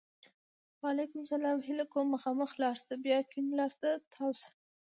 وعلیکم 0.81 1.21
سلام! 1.33 1.57
هیله 1.67 1.85
کوم! 1.91 2.07
مخامخ 2.15 2.51
لاړ 2.61 2.75
شه! 2.85 2.93
بیا 3.05 3.19
کیڼ 3.31 3.45
لاس 3.59 3.73
ته 3.81 3.89
تاو 4.13 4.31
شه! 4.39 4.49